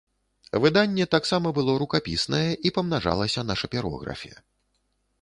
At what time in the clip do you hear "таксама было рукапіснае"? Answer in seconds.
1.15-2.43